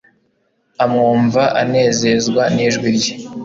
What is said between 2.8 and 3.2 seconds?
rye.